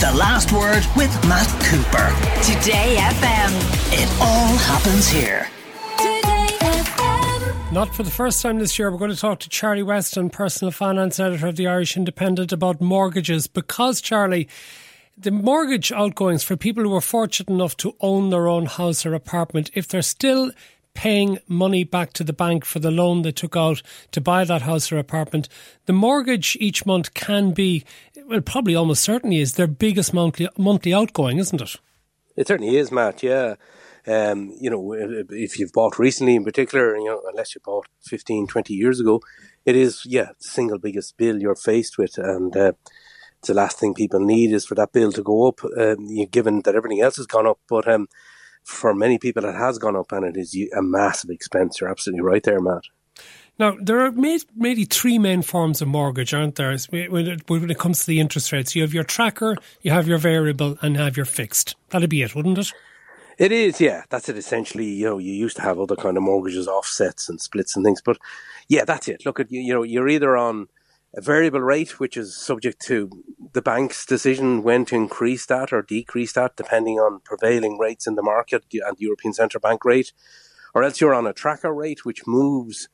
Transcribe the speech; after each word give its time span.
The 0.00 0.12
Last 0.12 0.52
Word 0.52 0.86
with 0.94 1.12
Matt 1.26 1.48
Cooper. 1.64 2.14
Today 2.44 2.98
FM. 3.00 3.50
It 3.92 4.08
all 4.20 4.56
happens 4.56 5.08
here. 5.08 5.48
Today 5.96 6.56
FM. 6.60 7.72
Not 7.72 7.92
for 7.92 8.04
the 8.04 8.10
first 8.10 8.40
time 8.40 8.60
this 8.60 8.78
year, 8.78 8.92
we're 8.92 8.98
going 8.98 9.10
to 9.10 9.16
talk 9.16 9.40
to 9.40 9.48
Charlie 9.48 9.82
Weston, 9.82 10.30
personal 10.30 10.70
finance 10.70 11.18
editor 11.18 11.48
of 11.48 11.56
the 11.56 11.66
Irish 11.66 11.96
Independent, 11.96 12.52
about 12.52 12.80
mortgages. 12.80 13.48
Because, 13.48 14.00
Charlie, 14.00 14.48
the 15.16 15.32
mortgage 15.32 15.90
outgoings 15.90 16.44
for 16.44 16.56
people 16.56 16.84
who 16.84 16.94
are 16.94 17.00
fortunate 17.00 17.52
enough 17.52 17.76
to 17.78 17.96
own 18.00 18.30
their 18.30 18.46
own 18.46 18.66
house 18.66 19.04
or 19.04 19.14
apartment, 19.14 19.68
if 19.74 19.88
they're 19.88 20.02
still 20.02 20.52
paying 20.98 21.38
money 21.46 21.84
back 21.84 22.12
to 22.12 22.24
the 22.24 22.32
bank 22.32 22.64
for 22.64 22.80
the 22.80 22.90
loan 22.90 23.22
they 23.22 23.30
took 23.30 23.56
out 23.56 23.82
to 24.10 24.20
buy 24.20 24.42
that 24.42 24.62
house 24.62 24.90
or 24.90 24.98
apartment, 24.98 25.48
the 25.86 25.92
mortgage 25.92 26.56
each 26.58 26.84
month 26.84 27.14
can 27.14 27.52
be, 27.52 27.84
well, 28.28 28.40
probably 28.42 28.74
almost 28.74 29.02
certainly 29.02 29.40
is 29.40 29.54
their 29.54 29.66
biggest 29.66 30.12
monthly 30.12 30.48
monthly 30.58 30.92
outgoing, 30.92 31.38
isn't 31.38 31.60
it? 31.60 31.76
It 32.36 32.46
certainly 32.46 32.76
is, 32.76 32.92
Matt. 32.92 33.22
Yeah. 33.22 33.54
Um, 34.06 34.54
you 34.58 34.70
know, 34.70 34.94
if 35.30 35.58
you've 35.58 35.72
bought 35.72 35.98
recently 35.98 36.36
in 36.36 36.44
particular, 36.44 36.96
you 36.96 37.06
know, 37.06 37.20
unless 37.28 37.54
you 37.54 37.60
bought 37.64 37.86
15, 38.02 38.46
20 38.46 38.72
years 38.72 39.00
ago, 39.00 39.20
it 39.66 39.76
is, 39.76 40.02
yeah, 40.06 40.28
the 40.38 40.48
single 40.48 40.78
biggest 40.78 41.16
bill 41.16 41.40
you're 41.40 41.56
faced 41.56 41.98
with. 41.98 42.16
And 42.16 42.56
uh, 42.56 42.72
the 43.46 43.54
last 43.54 43.78
thing 43.78 43.92
people 43.92 44.20
need 44.20 44.52
is 44.52 44.64
for 44.64 44.74
that 44.76 44.92
bill 44.92 45.12
to 45.12 45.22
go 45.22 45.48
up, 45.48 45.60
um, 45.76 46.06
given 46.30 46.62
that 46.62 46.74
everything 46.74 47.02
else 47.02 47.16
has 47.16 47.26
gone 47.26 47.46
up. 47.46 47.58
But 47.68 47.86
um, 47.88 48.08
for 48.62 48.94
many 48.94 49.18
people, 49.18 49.44
it 49.44 49.54
has 49.54 49.78
gone 49.78 49.96
up 49.96 50.12
and 50.12 50.24
it 50.24 50.38
is 50.38 50.54
a 50.76 50.82
massive 50.82 51.30
expense. 51.30 51.80
You're 51.80 51.90
absolutely 51.90 52.22
right 52.22 52.42
there, 52.42 52.60
Matt. 52.60 52.84
Now, 53.58 53.76
there 53.80 54.00
are 54.00 54.12
maybe 54.12 54.84
three 54.84 55.18
main 55.18 55.42
forms 55.42 55.82
of 55.82 55.88
mortgage, 55.88 56.32
aren't 56.32 56.54
there, 56.54 56.76
when 56.90 57.26
it, 57.26 57.78
comes 57.78 58.00
to 58.00 58.06
the 58.06 58.20
interest 58.20 58.52
rates? 58.52 58.76
You 58.76 58.82
have 58.82 58.94
your 58.94 59.02
tracker, 59.04 59.56
you 59.82 59.90
have 59.90 60.06
your 60.06 60.18
variable, 60.18 60.78
and 60.80 60.96
have 60.96 61.16
your 61.16 61.26
fixed. 61.26 61.74
That'd 61.90 62.08
be 62.08 62.22
it, 62.22 62.36
wouldn't 62.36 62.58
it? 62.58 62.72
It 63.36 63.50
is, 63.50 63.80
yeah. 63.80 64.02
That's 64.10 64.28
it. 64.28 64.36
Essentially, 64.36 64.86
you 64.86 65.06
know, 65.06 65.18
you 65.18 65.32
used 65.32 65.56
to 65.56 65.62
have 65.62 65.78
other 65.78 65.96
kind 65.96 66.16
of 66.16 66.22
mortgages, 66.22 66.68
offsets 66.68 67.28
and 67.28 67.40
splits 67.40 67.74
and 67.74 67.84
things, 67.84 68.00
but 68.00 68.18
yeah, 68.68 68.84
that's 68.84 69.08
it. 69.08 69.24
Look 69.24 69.40
at 69.40 69.50
you 69.50 69.72
know, 69.72 69.82
you're 69.82 70.08
either 70.08 70.36
on 70.36 70.68
a 71.14 71.20
variable 71.20 71.60
rate, 71.60 71.98
which 71.98 72.16
is 72.16 72.36
subject 72.36 72.80
to 72.86 73.10
the 73.52 73.62
bank's 73.62 74.04
decision 74.04 74.62
when 74.62 74.84
to 74.84 74.94
increase 74.94 75.46
that 75.46 75.72
or 75.72 75.82
decrease 75.82 76.32
that, 76.34 76.56
depending 76.56 76.98
on 76.98 77.20
prevailing 77.20 77.78
rates 77.78 78.06
in 78.06 78.14
the 78.14 78.22
market 78.22 78.64
and 78.72 78.96
the 78.96 79.04
European 79.04 79.32
Central 79.32 79.60
Bank 79.60 79.84
rate, 79.84 80.12
or 80.74 80.82
else 80.82 81.00
you're 81.00 81.14
on 81.14 81.26
a 81.26 81.32
tracker 81.32 81.72
rate, 81.72 82.04
which 82.04 82.26
moves 82.26 82.88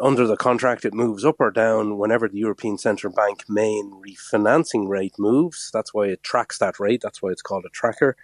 under 0.00 0.26
the 0.26 0.36
contract, 0.36 0.84
it 0.84 0.94
moves 0.94 1.24
up 1.24 1.36
or 1.40 1.50
down 1.50 1.98
whenever 1.98 2.28
the 2.28 2.38
European 2.38 2.78
Central 2.78 3.12
Bank 3.12 3.44
main 3.48 3.92
refinancing 4.06 4.88
rate 4.88 5.14
moves. 5.18 5.70
That's 5.72 5.92
why 5.92 6.06
it 6.06 6.22
tracks 6.22 6.58
that 6.58 6.78
rate. 6.78 7.00
That's 7.02 7.22
why 7.22 7.30
it's 7.30 7.42
called 7.42 7.64
a 7.64 7.70
tracker. 7.70 8.16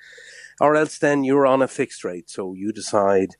Or 0.60 0.76
else 0.76 0.98
then 0.98 1.24
you're 1.24 1.46
on 1.46 1.62
a 1.62 1.68
fixed 1.68 2.04
rate. 2.04 2.30
So 2.30 2.54
you 2.54 2.72
decide 2.72 3.36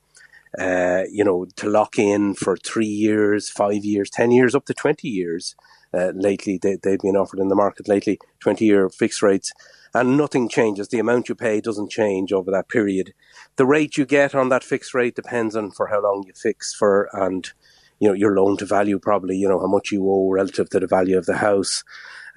uh, 0.59 1.05
you 1.11 1.25
know, 1.25 1.47
to 1.57 1.69
lock 1.69 1.99
in 1.99 2.35
for 2.35 2.57
three 2.57 2.87
years, 2.87 3.51
five 3.51 3.85
years, 3.85 4.09
10 4.09 4.31
years, 4.31 4.55
up 4.55 4.65
to 4.67 4.75
20 4.75 5.07
years. 5.07 5.55
Uh, 5.93 6.13
lately, 6.15 6.59
they, 6.61 6.77
they've 6.83 7.01
been 7.01 7.17
offered 7.17 7.41
in 7.41 7.49
the 7.49 7.55
market 7.55 7.89
lately, 7.89 8.19
20 8.41 8.65
year 8.65 8.89
fixed 8.89 9.23
rates, 9.23 9.53
and 9.95 10.17
nothing 10.17 10.49
changes. 10.49 10.89
The 10.89 10.99
amount 10.99 11.29
you 11.29 11.35
pay 11.35 11.61
doesn't 11.61 11.91
change 11.91 12.33
over 12.33 12.51
that 12.51 12.69
period. 12.69 13.13
The 13.57 13.67
rate 13.67 13.97
you 13.97 14.05
get 14.05 14.35
on 14.35 14.49
that 14.49 14.65
fixed 14.65 14.95
rate 14.95 15.15
depends 15.15 15.55
on 15.57 15.71
for 15.71 15.89
how 15.89 16.03
long 16.03 16.25
you 16.27 16.33
fix 16.35 16.75
for 16.75 17.09
and, 17.13 17.51
you 17.99 18.09
know, 18.09 18.15
your 18.15 18.37
loan 18.37 18.57
to 18.59 18.67
value 18.67 18.99
probably, 18.99 19.37
you 19.37 19.49
know, 19.49 19.61
how 19.61 19.67
much 19.67 19.93
you 19.93 20.09
owe 20.09 20.31
relative 20.31 20.69
to 20.71 20.81
the 20.81 20.87
value 20.87 21.17
of 21.17 21.27
the 21.27 21.37
house. 21.37 21.85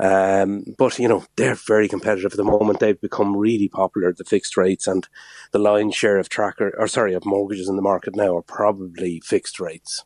Um, 0.01 0.63
but 0.77 0.97
you 0.97 1.09
know 1.09 1.25
they're 1.35 1.55
very 1.55 1.89
competitive 1.89 2.31
at 2.31 2.37
the 2.37 2.43
moment. 2.43 2.79
They've 2.79 2.99
become 2.99 3.35
really 3.35 3.67
popular. 3.67 4.09
At 4.09 4.17
the 4.17 4.23
fixed 4.23 4.55
rates 4.55 4.87
and 4.87 5.07
the 5.51 5.59
lion's 5.59 5.95
share 5.95 6.17
of 6.17 6.29
tracker, 6.29 6.73
or 6.77 6.87
sorry, 6.87 7.13
of 7.13 7.25
mortgages 7.25 7.67
in 7.67 7.75
the 7.75 7.81
market 7.81 8.15
now 8.15 8.37
are 8.37 8.41
probably 8.41 9.21
fixed 9.25 9.59
rates. 9.59 10.05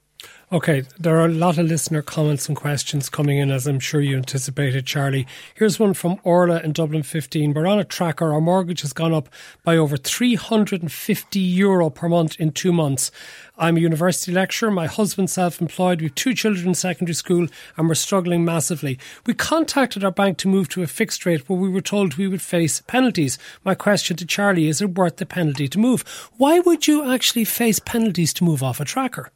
Okay, 0.54 0.84
there 1.00 1.18
are 1.18 1.26
a 1.26 1.30
lot 1.30 1.58
of 1.58 1.66
listener 1.66 2.04
comments 2.04 2.48
and 2.48 2.56
questions 2.56 3.10
coming 3.10 3.40
in, 3.40 3.50
as 3.50 3.66
I'm 3.66 3.80
sure 3.80 4.02
you 4.02 4.18
anticipated, 4.18 4.86
Charlie. 4.86 5.26
Here's 5.56 5.80
one 5.80 5.96
from 5.96 6.20
Orla 6.24 6.60
in 6.60 6.74
Dublin 6.74 7.02
15. 7.02 7.56
We're 7.56 7.66
on 7.66 7.80
a 7.80 7.84
tracker. 7.84 8.32
Our 8.32 8.40
mortgage 8.40 8.82
has 8.82 8.94
gone 8.94 9.16
up 9.16 9.30
by 9.64 9.78
over 9.78 9.98
350 9.98 11.40
euro 11.40 11.90
per 11.90 12.08
month 12.08 12.40
in 12.40 12.52
two 12.52 12.72
months. 12.72 13.10
I'm 13.58 13.78
a 13.78 13.80
university 13.80 14.32
lecturer. 14.32 14.70
My 14.70 14.86
husband's 14.86 15.34
self 15.34 15.60
employed. 15.60 16.02
We 16.02 16.06
have 16.10 16.14
two 16.14 16.36
children 16.36 16.68
in 16.68 16.76
secondary 16.76 17.16
school 17.16 17.48
and 17.76 17.88
we're 17.88 17.96
struggling 17.96 18.46
massively. 18.46 19.00
We 19.26 19.34
contacted 19.34 20.04
our 20.04 20.12
bank 20.12 20.38
to 20.38 20.48
move 20.48 20.70
to 20.70 20.84
a 20.84 20.88
fixed 20.88 21.26
rate, 21.26 21.48
but 21.48 21.56
we 21.56 21.70
were 21.70 21.82
told 21.82 22.18
we 22.18 22.28
would 22.28 22.44
face 22.44 22.80
penalties. 22.82 23.40
My 23.64 23.74
question 23.74 24.18
to 24.18 24.26
Charlie 24.28 24.68
is 24.68 24.84
it 24.84 24.94
worth 24.94 25.18
the 25.18 25.26
penalty 25.26 25.68
to 25.70 25.80
move? 25.80 26.04
Why 26.38 26.60
would 26.60 26.86
you 26.86 27.12
actually 27.12 27.46
face 27.46 27.80
penalties 27.80 28.34
to 28.36 28.44
move 28.44 28.62
off 28.62 28.80
a 28.80 28.86
tracker? 28.86 29.32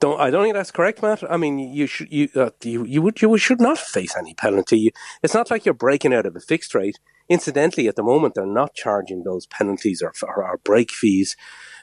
Don't 0.00 0.20
I 0.20 0.30
don't 0.30 0.42
think 0.42 0.54
that's 0.54 0.70
correct, 0.70 1.02
Matt. 1.02 1.30
I 1.30 1.36
mean, 1.36 1.58
you 1.58 1.86
should 1.86 2.12
you 2.12 2.28
uh, 2.34 2.50
you 2.62 2.84
you 2.84 3.00
would 3.02 3.20
you 3.22 3.36
should 3.38 3.60
not 3.60 3.78
face 3.78 4.16
any 4.16 4.34
penalty. 4.34 4.92
It's 5.22 5.34
not 5.34 5.50
like 5.50 5.64
you're 5.64 5.74
breaking 5.74 6.12
out 6.12 6.26
of 6.26 6.36
a 6.36 6.40
fixed 6.40 6.74
rate. 6.74 6.98
Incidentally, 7.28 7.88
at 7.88 7.96
the 7.96 8.02
moment, 8.02 8.34
they're 8.34 8.46
not 8.46 8.74
charging 8.74 9.22
those 9.22 9.46
penalties 9.46 10.02
or, 10.02 10.12
or, 10.22 10.44
or 10.44 10.58
break 10.58 10.90
fees. 10.90 11.36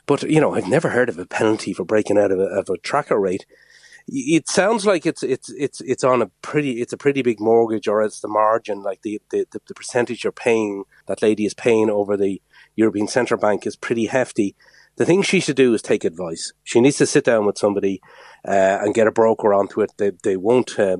But 0.05 0.23
you 0.23 0.41
know, 0.41 0.53
I've 0.53 0.67
never 0.67 0.89
heard 0.89 1.09
of 1.09 1.17
a 1.17 1.25
penalty 1.25 1.73
for 1.73 1.85
breaking 1.85 2.17
out 2.17 2.31
of 2.31 2.39
a, 2.39 2.43
of 2.43 2.69
a 2.69 2.77
tracker 2.77 3.19
rate. 3.19 3.45
It 4.07 4.49
sounds 4.49 4.85
like 4.85 5.05
it's 5.05 5.23
it's 5.23 5.49
it's 5.51 5.79
it's 5.81 6.03
on 6.03 6.21
a 6.21 6.31
pretty 6.41 6.81
it's 6.81 6.93
a 6.93 6.97
pretty 6.97 7.21
big 7.21 7.39
mortgage, 7.39 7.87
or 7.87 8.01
it's 8.01 8.19
the 8.19 8.27
margin, 8.27 8.81
like 8.81 9.03
the 9.03 9.21
the, 9.29 9.45
the 9.51 9.73
percentage 9.73 10.23
you're 10.23 10.33
paying 10.33 10.83
that 11.05 11.21
lady 11.21 11.45
is 11.45 11.53
paying 11.53 11.89
over 11.89 12.17
the 12.17 12.41
European 12.75 13.07
Central 13.07 13.39
Bank 13.39 13.65
is 13.65 13.75
pretty 13.75 14.07
hefty. 14.07 14.55
The 14.97 15.05
thing 15.05 15.21
she 15.21 15.39
should 15.39 15.55
do 15.55 15.73
is 15.73 15.81
take 15.81 16.03
advice. 16.03 16.53
She 16.63 16.81
needs 16.81 16.97
to 16.97 17.05
sit 17.05 17.23
down 17.23 17.45
with 17.45 17.57
somebody 17.57 18.01
uh, 18.45 18.79
and 18.81 18.93
get 18.93 19.07
a 19.07 19.11
broker 19.11 19.53
onto 19.53 19.81
it. 19.81 19.91
They 19.97 20.11
they 20.23 20.35
won't 20.35 20.77
uh, 20.77 20.97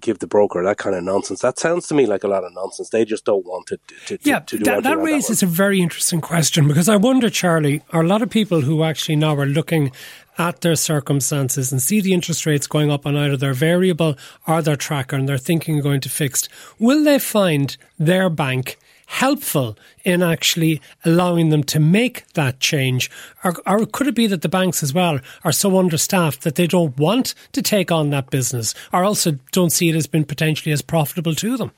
give 0.00 0.18
the 0.18 0.26
broker 0.26 0.62
that 0.62 0.76
kind 0.76 0.94
of 0.94 1.02
nonsense. 1.04 1.40
That 1.40 1.58
sounds 1.58 1.86
to 1.88 1.94
me 1.94 2.06
like 2.06 2.24
a 2.24 2.28
lot 2.28 2.44
of 2.44 2.52
nonsense. 2.52 2.90
They 2.90 3.04
just 3.04 3.24
don't 3.24 3.44
want 3.44 3.70
it 3.70 3.80
to, 4.06 4.18
to, 4.18 4.28
yeah, 4.28 4.40
to 4.40 4.58
do 4.58 4.64
that, 4.64 4.82
that 4.82 4.98
raises 4.98 5.40
that 5.40 5.46
a 5.46 5.48
very 5.48 5.80
interesting 5.80 6.20
question 6.20 6.68
because 6.68 6.88
I 6.88 6.96
wonder, 6.96 7.30
Charlie, 7.30 7.82
are 7.90 8.02
a 8.02 8.06
lot 8.06 8.22
of 8.22 8.30
people 8.30 8.60
who 8.62 8.82
actually 8.82 9.16
now 9.16 9.36
are 9.36 9.46
looking 9.46 9.92
at 10.36 10.60
their 10.60 10.76
circumstances 10.76 11.72
and 11.72 11.80
see 11.80 12.00
the 12.00 12.12
interest 12.12 12.46
rates 12.46 12.66
going 12.66 12.90
up 12.90 13.06
on 13.06 13.16
either 13.16 13.36
their 13.36 13.54
variable 13.54 14.16
or 14.46 14.62
their 14.62 14.76
tracker 14.76 15.16
and 15.16 15.28
they're 15.28 15.38
thinking 15.38 15.78
of 15.78 15.84
going 15.84 16.00
to 16.00 16.08
fixed, 16.08 16.48
will 16.78 17.04
they 17.04 17.18
find 17.18 17.76
their 17.98 18.28
bank– 18.28 18.78
helpful 19.10 19.76
in 20.04 20.22
actually 20.22 20.80
allowing 21.04 21.48
them 21.48 21.64
to 21.64 21.80
make 21.80 22.26
that 22.34 22.60
change? 22.60 23.10
Or, 23.42 23.54
or 23.66 23.84
could 23.84 24.06
it 24.06 24.14
be 24.14 24.28
that 24.28 24.42
the 24.42 24.48
banks 24.48 24.84
as 24.84 24.94
well 24.94 25.18
are 25.42 25.52
so 25.52 25.78
understaffed 25.78 26.42
that 26.42 26.54
they 26.54 26.68
don't 26.68 26.96
want 26.96 27.34
to 27.52 27.60
take 27.60 27.90
on 27.90 28.10
that 28.10 28.30
business 28.30 28.72
or 28.92 29.04
also 29.04 29.32
don't 29.50 29.70
see 29.72 29.88
it 29.88 29.96
as 29.96 30.06
being 30.06 30.24
potentially 30.24 30.72
as 30.72 30.80
profitable 30.80 31.34
to 31.34 31.56
them? 31.56 31.72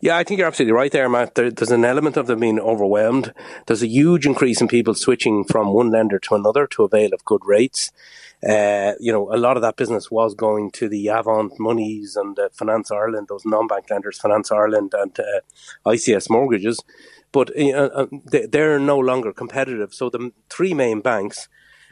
Yeah, 0.00 0.16
I 0.16 0.24
think 0.24 0.38
you're 0.38 0.46
absolutely 0.46 0.72
right 0.72 0.92
there, 0.92 1.08
Matt. 1.08 1.34
There, 1.34 1.50
there's 1.50 1.70
an 1.70 1.84
element 1.84 2.16
of 2.16 2.26
them 2.26 2.40
being 2.40 2.58
overwhelmed. 2.58 3.32
There's 3.66 3.82
a 3.82 3.88
huge 3.88 4.26
increase 4.26 4.60
in 4.60 4.68
people 4.68 4.94
switching 4.94 5.44
from 5.44 5.72
one 5.72 5.90
lender 5.90 6.18
to 6.18 6.34
another 6.34 6.66
to 6.68 6.84
avail 6.84 7.14
of 7.14 7.24
good 7.24 7.42
rates. 7.44 7.92
Uh, 8.46 8.92
you 9.00 9.10
know, 9.12 9.32
a 9.32 9.38
lot 9.38 9.56
of 9.56 9.62
that 9.62 9.76
business 9.76 10.10
was 10.10 10.34
going 10.34 10.70
to 10.70 10.88
the 10.88 11.08
Avant 11.08 11.58
Monies 11.58 12.16
and 12.16 12.38
uh, 12.38 12.48
Finance 12.52 12.90
Ireland, 12.90 13.28
those 13.28 13.46
non-bank 13.46 13.86
lenders, 13.90 14.18
Finance 14.18 14.52
Ireland 14.52 14.92
and 14.96 15.18
uh, 15.18 15.40
ICS 15.86 16.28
mortgages, 16.28 16.78
but 17.32 17.50
uh, 17.58 17.70
uh, 17.70 18.06
they're 18.50 18.78
no 18.78 18.98
longer 18.98 19.32
competitive. 19.32 19.94
So 19.94 20.10
the 20.10 20.32
three 20.50 20.74
main 20.74 21.00
banks 21.00 21.48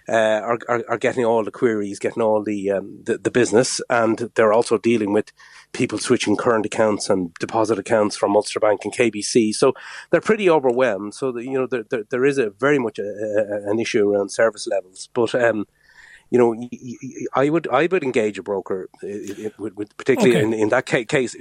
uh, 0.08 0.40
are, 0.42 0.58
are, 0.68 0.84
are 0.88 0.98
getting 0.98 1.24
all 1.24 1.44
the 1.44 1.50
queries, 1.50 1.98
getting 1.98 2.22
all 2.22 2.42
the, 2.42 2.70
um, 2.70 3.00
the, 3.04 3.18
the 3.18 3.30
business, 3.30 3.80
and 3.88 4.30
they're 4.34 4.52
also 4.52 4.78
dealing 4.78 5.12
with 5.12 5.32
people 5.72 5.98
switching 5.98 6.36
current 6.36 6.66
accounts 6.66 7.08
and 7.10 7.34
deposit 7.34 7.78
accounts 7.78 8.16
from 8.16 8.36
Ulster 8.36 8.60
Bank 8.60 8.80
and 8.84 8.92
KBC. 8.92 9.54
So 9.54 9.72
they're 10.10 10.20
pretty 10.20 10.48
overwhelmed. 10.48 11.14
So 11.14 11.32
the, 11.32 11.44
you 11.44 11.52
know 11.52 11.66
there, 11.66 11.84
there, 11.88 12.04
there 12.10 12.24
is 12.24 12.38
a 12.38 12.50
very 12.50 12.78
much 12.78 12.98
a, 12.98 13.02
a, 13.02 13.70
an 13.70 13.78
issue 13.80 14.10
around 14.10 14.30
service 14.30 14.66
levels, 14.66 15.08
but. 15.14 15.34
Um, 15.34 15.66
you 16.30 16.38
know, 16.38 16.68
I 17.34 17.48
would 17.50 17.68
I 17.68 17.86
would 17.86 18.02
engage 18.02 18.38
a 18.38 18.42
broker, 18.42 18.88
uh, 19.02 19.06
uh, 19.06 19.66
uh, 19.66 19.84
particularly 19.96 20.36
okay. 20.36 20.44
in, 20.44 20.52
in 20.54 20.68
that 20.70 20.86
case 20.86 21.36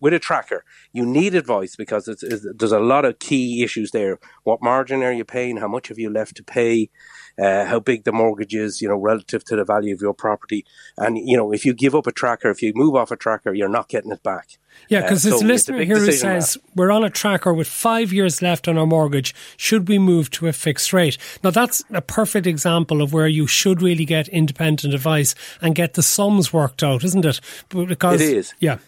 with 0.00 0.14
a 0.14 0.18
tracker. 0.18 0.64
You 0.92 1.04
need 1.04 1.34
advice 1.34 1.76
because 1.76 2.08
it's, 2.08 2.22
it's, 2.22 2.46
there's 2.56 2.72
a 2.72 2.80
lot 2.80 3.04
of 3.04 3.18
key 3.18 3.62
issues 3.62 3.90
there. 3.90 4.18
What 4.44 4.62
margin 4.62 5.02
are 5.02 5.12
you 5.12 5.24
paying? 5.24 5.58
How 5.58 5.68
much 5.68 5.88
have 5.88 5.98
you 5.98 6.10
left 6.10 6.36
to 6.36 6.42
pay? 6.42 6.90
uh, 7.38 7.64
how 7.66 7.78
big 7.80 8.04
the 8.04 8.12
mortgage 8.12 8.54
is, 8.54 8.80
you 8.80 8.88
know, 8.88 8.96
relative 8.96 9.44
to 9.44 9.56
the 9.56 9.64
value 9.64 9.94
of 9.94 10.00
your 10.00 10.14
property. 10.14 10.64
And, 10.96 11.16
you 11.16 11.36
know, 11.36 11.52
if 11.52 11.64
you 11.64 11.72
give 11.72 11.94
up 11.94 12.06
a 12.06 12.12
tracker, 12.12 12.50
if 12.50 12.62
you 12.62 12.72
move 12.74 12.96
off 12.96 13.10
a 13.10 13.16
tracker, 13.16 13.54
you're 13.54 13.68
not 13.68 13.88
getting 13.88 14.10
it 14.10 14.22
back. 14.22 14.58
Yeah, 14.88 15.02
because 15.02 15.24
uh, 15.24 15.30
there's 15.30 15.40
so 15.40 15.46
a 15.46 15.48
listener 15.48 15.84
here 15.84 15.98
who 15.98 16.12
says 16.12 16.54
that. 16.54 16.62
we're 16.74 16.90
on 16.90 17.04
a 17.04 17.10
tracker 17.10 17.52
with 17.52 17.68
five 17.68 18.12
years 18.12 18.40
left 18.40 18.68
on 18.68 18.78
our 18.78 18.86
mortgage. 18.86 19.34
Should 19.56 19.88
we 19.88 19.98
move 19.98 20.30
to 20.32 20.46
a 20.46 20.52
fixed 20.52 20.92
rate? 20.92 21.18
Now, 21.42 21.50
that's 21.50 21.84
a 21.92 22.00
perfect 22.00 22.46
example 22.46 23.02
of 23.02 23.12
where 23.12 23.28
you 23.28 23.46
should 23.46 23.82
really 23.82 24.04
get 24.04 24.28
independent 24.28 24.94
advice 24.94 25.34
and 25.60 25.74
get 25.74 25.94
the 25.94 26.02
sums 26.02 26.52
worked 26.52 26.82
out, 26.82 27.04
isn't 27.04 27.24
it? 27.24 27.40
Because, 27.68 28.20
it 28.20 28.36
is. 28.36 28.54
Yeah 28.60 28.78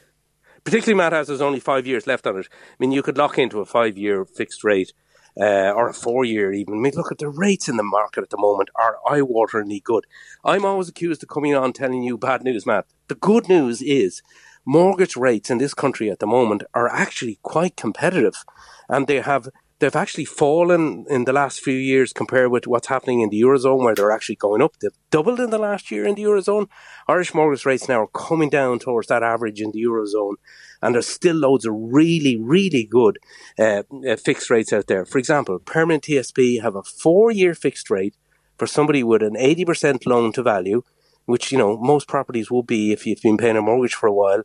particularly 0.65 0.97
Matt 0.97 1.13
as 1.13 1.29
there's 1.29 1.41
only 1.41 1.61
five 1.61 1.87
years 1.87 2.07
left 2.07 2.27
on 2.27 2.39
it. 2.39 2.47
I 2.51 2.75
mean, 2.79 2.93
you 2.93 3.03
could 3.03 3.19
lock 3.19 3.39
into 3.39 3.61
a 3.61 3.65
five 3.65 3.97
year 3.97 4.25
fixed 4.25 4.65
rate. 4.65 4.93
Uh, 5.41 5.73
or 5.77 5.89
a 5.89 5.95
four 5.95 6.25
year 6.25 6.53
even. 6.53 6.75
I 6.75 6.77
mean, 6.79 6.93
look 6.97 7.13
at 7.13 7.19
the 7.19 7.29
rates 7.29 7.69
in 7.69 7.77
the 7.77 7.85
market 7.85 8.23
at 8.23 8.31
the 8.31 8.37
moment 8.37 8.69
are 8.75 8.99
eye 9.09 9.21
wateringly 9.21 9.81
good. 9.81 10.05
I'm 10.45 10.65
always 10.65 10.89
accused 10.89 11.23
of 11.23 11.29
coming 11.29 11.55
on 11.55 11.73
telling 11.73 12.03
you 12.03 12.19
bad 12.19 12.43
news, 12.43 12.67
Matt. 12.67 12.87
The 13.07 13.15
good 13.15 13.49
news 13.49 13.81
is 13.81 14.23
mortgage 14.65 15.17
rates 15.17 15.51
in 15.51 15.59
this 15.59 15.75
country 15.75 16.11
at 16.11 16.19
the 16.19 16.27
moment 16.27 16.63
are 16.75 16.89
actually 16.89 17.39
quite 17.43 17.77
competitive 17.77 18.45
and 18.89 19.07
they 19.07 19.21
have 19.21 19.49
they've 19.81 19.97
actually 19.97 20.27
fallen 20.27 21.05
in 21.09 21.25
the 21.25 21.33
last 21.33 21.61
few 21.61 21.75
years 21.75 22.13
compared 22.13 22.51
with 22.51 22.67
what's 22.67 22.87
happening 22.89 23.23
in 23.23 23.31
the 23.31 23.41
Eurozone, 23.41 23.79
where 23.79 23.95
they're 23.95 24.13
actually 24.13 24.37
going 24.37 24.63
up. 24.63 24.75
They've 24.81 24.97
doubled 25.11 25.41
in 25.41 25.51
the 25.51 25.59
last 25.59 25.91
year 25.91 26.07
in 26.07 26.15
the 26.15 26.23
Eurozone. 26.23 26.69
Irish 27.09 27.35
mortgage 27.35 27.67
rates 27.67 27.89
now 27.89 28.03
are 28.03 28.07
coming 28.07 28.51
down 28.51 28.79
towards 28.79 29.09
that 29.09 29.23
average 29.23 29.61
in 29.61 29.73
the 29.73 29.83
Eurozone. 29.83 30.35
And 30.83 30.95
there's 30.95 31.09
still 31.09 31.37
loads 31.37 31.67
of 31.67 31.75
really, 31.75 32.39
really 32.41 32.85
good 32.85 33.19
uh, 33.59 33.83
uh, 34.07 34.17
fixed 34.17 34.51
rates 34.51 34.73
out 34.73 34.87
there. 34.87 35.05
For 35.05 35.19
example, 35.19 35.59
Permanent 35.59 36.05
TSB 36.05 36.63
have 36.63 36.77
a 36.77 36.83
four 36.83 37.31
year 37.31 37.55
fixed 37.55 37.91
rate 37.91 38.15
for 38.59 38.67
somebody 38.67 39.03
with 39.03 39.23
an 39.23 39.35
80% 39.35 40.07
loan 40.07 40.33
to 40.35 40.43
value, 40.43 40.83
which, 41.31 41.51
you 41.53 41.59
know, 41.59 41.77
most 41.79 42.09
properties 42.09 42.51
will 42.51 42.63
be 42.63 42.93
if 42.93 43.07
you've 43.07 43.23
been 43.23 43.37
paying 43.37 43.57
a 43.57 43.63
mortgage 43.63 43.95
for 43.95 44.07
a 44.07 44.13
while. 44.13 44.43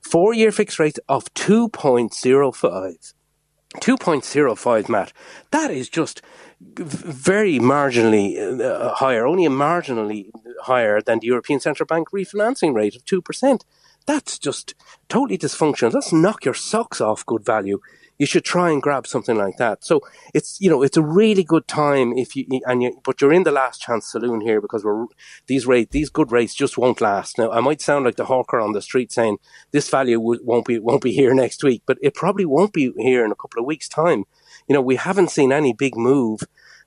Four 0.00 0.34
year 0.34 0.52
fixed 0.52 0.78
rate 0.78 0.98
of 1.08 1.32
2.05. 1.34 3.14
2.05, 3.80 4.88
Matt. 4.88 5.12
That 5.50 5.70
is 5.70 5.88
just 5.88 6.22
very 6.60 7.58
marginally 7.58 8.60
uh, 8.60 8.94
higher, 8.94 9.26
only 9.26 9.46
marginally 9.48 10.30
higher 10.62 11.00
than 11.00 11.18
the 11.18 11.26
European 11.26 11.60
Central 11.60 11.86
Bank 11.86 12.10
refinancing 12.10 12.74
rate 12.74 12.96
of 12.96 13.04
2%. 13.04 13.60
That's 14.06 14.38
just 14.38 14.74
totally 15.08 15.36
dysfunctional. 15.36 15.92
Let's 15.92 16.12
knock 16.12 16.44
your 16.44 16.54
socks 16.54 17.00
off 17.00 17.26
good 17.26 17.44
value 17.44 17.80
you 18.18 18.26
should 18.26 18.44
try 18.44 18.70
and 18.70 18.82
grab 18.82 19.06
something 19.06 19.36
like 19.36 19.56
that. 19.58 19.84
So 19.84 20.00
it's 20.34 20.60
you 20.60 20.70
know 20.70 20.82
it's 20.82 20.96
a 20.96 21.02
really 21.02 21.44
good 21.44 21.68
time 21.68 22.16
if 22.16 22.34
you 22.36 22.46
and 22.66 22.82
you 22.82 23.00
but 23.04 23.20
you're 23.20 23.32
in 23.32 23.44
the 23.44 23.52
last 23.52 23.80
chance 23.80 24.10
saloon 24.10 24.40
here 24.40 24.60
because 24.60 24.84
we're 24.84 25.06
these 25.46 25.66
rate 25.66 25.90
these 25.90 26.10
good 26.10 26.32
rates 26.32 26.54
just 26.54 26.78
won't 26.78 27.00
last. 27.00 27.38
Now 27.38 27.50
I 27.50 27.60
might 27.60 27.80
sound 27.80 28.04
like 28.04 28.16
the 28.16 28.26
hawker 28.26 28.60
on 28.60 28.72
the 28.72 28.82
street 28.82 29.12
saying 29.12 29.38
this 29.72 29.88
value 29.88 30.20
won't 30.20 30.66
be 30.66 30.78
won't 30.78 31.02
be 31.02 31.12
here 31.12 31.34
next 31.34 31.62
week, 31.62 31.82
but 31.86 31.98
it 32.02 32.14
probably 32.14 32.44
won't 32.44 32.72
be 32.72 32.92
here 32.96 33.24
in 33.24 33.32
a 33.32 33.36
couple 33.36 33.60
of 33.60 33.66
weeks' 33.66 33.88
time. 33.88 34.24
You 34.68 34.74
know 34.74 34.82
we 34.82 34.96
haven't 34.96 35.30
seen 35.30 35.52
any 35.52 35.72
big 35.72 35.96
move 35.96 36.40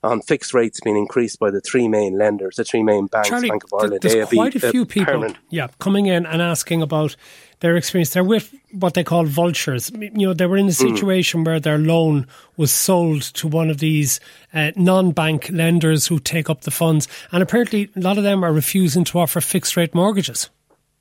on 0.04 0.22
fixed 0.22 0.54
rates 0.54 0.80
being 0.84 0.96
increased 0.98 1.40
by 1.40 1.52
the 1.52 1.60
three 1.62 1.88
main 1.88 2.18
lenders, 2.18 2.56
the 2.56 2.64
three 2.64 2.84
main 2.84 3.08
banks, 3.08 3.30
Charlie, 3.30 3.50
Bank 3.50 3.64
of 3.66 3.74
Ireland, 3.74 4.00
there's 4.02 4.16
AIB, 4.16 4.36
quite 4.36 4.56
a 4.56 4.72
few 4.72 4.84
uh, 4.84 4.86
people, 4.86 5.14
permanent. 5.14 5.38
yeah, 5.50 5.68
coming 5.80 6.06
in 6.06 6.26
and 6.26 6.42
asking 6.42 6.82
about 6.82 7.16
their 7.60 7.76
experience. 7.76 8.12
They're 8.14 8.24
with 8.24 8.54
what 8.72 8.94
they 8.94 9.04
call 9.04 9.26
vultures. 9.26 9.92
You 9.94 10.28
know, 10.28 10.34
they 10.34 10.46
were 10.46 10.56
in 10.58 10.68
a 10.68 10.70
Mm. 10.72 10.96
situation 10.96 11.44
where 11.44 11.60
their 11.60 11.78
loan 11.78 12.28
was 12.56 12.72
sold 12.72 13.22
to 13.24 13.48
one 13.50 13.70
of 13.70 13.80
these 13.80 14.22
uh, 14.54 14.72
non-bank 14.78 15.50
lenders 15.52 16.08
who 16.08 16.20
take 16.20 16.50
up 16.50 16.62
the 16.62 16.72
funds, 16.72 17.08
and 17.34 17.44
apparently 17.44 17.90
a 17.96 18.00
lot 18.00 18.18
of 18.18 18.24
them 18.24 18.44
are 18.46 18.54
refusing 18.54 19.04
to 19.06 19.20
offer 19.20 19.42
fixed-rate 19.42 19.94
mortgages. 19.94 20.50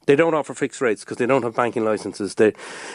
They 0.09 0.17
don't 0.17 0.33
offer 0.33 0.55
fixed 0.55 0.81
rates 0.81 1.05
because 1.05 1.19
they 1.19 1.27
don't 1.27 1.43
have 1.43 1.55
banking 1.55 1.85
licenses. 1.85 2.37
They, 2.37 2.55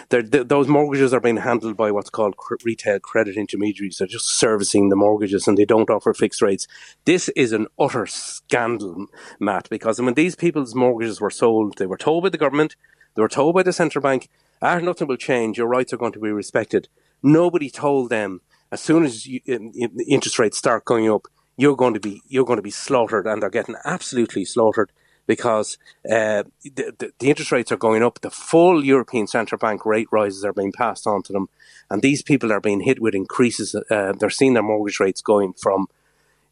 they're, 0.10 0.24
they, 0.24 0.42
those 0.42 0.68
mortgages 0.68 1.13
are 1.13 1.19
being 1.19 1.38
handled 1.38 1.77
by 1.77 1.92
what's 1.92 2.10
called 2.10 2.38
cr- 2.38 2.56
retail 2.65 3.00
credit 3.00 3.38
intermediaries. 3.38 4.00
They're 4.00 4.07
just 4.07 4.31
servicing 4.31 4.89
the 4.89 4.95
mortgages 4.95 5.48
and 5.48 5.56
they 5.56 5.63
don't 5.63 5.92
offer 5.92 6.15
fixed 6.15 6.42
rates. 6.42 6.68
This 7.06 7.30
is 7.36 7.51
an 7.51 7.68
utter 7.77 8.07
scandal, 8.07 9.06
Matt, 9.39 9.69
because 9.69 10.01
when 10.01 10.15
these 10.15 10.36
people's 10.36 10.74
mortgages 10.74 11.21
were 11.21 11.30
sold, 11.30 11.77
they 11.77 11.86
were 11.86 12.00
told 12.00 12.24
by 12.24 12.30
the 12.30 12.38
government, 12.39 12.75
they 13.13 13.21
were 13.21 13.30
told 13.30 13.54
by 13.54 13.62
the 13.62 13.74
central 13.74 14.01
bank, 14.01 14.27
ah, 14.63 14.80
nothing 14.80 15.07
will 15.07 15.15
change. 15.15 15.60
Your 15.60 15.68
rights 15.68 15.94
are 15.94 15.98
going 15.98 16.13
to 16.13 16.19
be 16.19 16.31
respected. 16.31 16.88
Nobody 17.21 17.69
told 17.69 18.10
them 18.10 18.42
as 18.71 18.81
soon 18.81 19.04
as 19.04 19.27
you, 19.27 19.39
in, 19.45 19.71
in, 19.75 20.00
interest 20.10 20.39
rates 20.39 20.57
start 20.57 20.83
going 20.83 21.07
up, 21.12 21.27
you're 21.57 21.75
going 21.75 21.94
to 21.94 22.00
be 22.00 22.24
you're 22.27 22.44
going 22.44 22.57
to 22.57 22.63
be 22.63 22.71
slaughtered, 22.71 23.27
and 23.27 23.39
they're 23.39 23.51
getting 23.51 23.75
absolutely 23.86 24.45
slaughtered 24.45 24.92
because 25.25 25.77
uh, 26.09 26.43
the, 26.63 27.13
the, 27.19 27.29
interest 27.29 27.51
rates 27.51 27.71
are 27.71 27.77
going 27.77 28.03
up. 28.03 28.19
The 28.21 28.29
full 28.29 28.83
European 28.83 29.27
Central 29.27 29.57
Bank 29.57 29.85
rate 29.85 30.07
rises 30.11 30.43
are 30.43 30.53
being 30.53 30.71
passed 30.71 31.07
on 31.07 31.23
to 31.23 31.33
them, 31.33 31.49
and 31.89 32.01
these 32.01 32.21
people 32.21 32.51
are 32.51 32.59
being 32.59 32.81
hit 32.81 33.01
with 33.01 33.15
increases. 33.15 33.75
Uh, 33.75 34.13
they're 34.13 34.29
seeing 34.29 34.53
their 34.53 34.63
mortgage 34.63 34.99
rates 34.99 35.21
going 35.21 35.53
from 35.53 35.87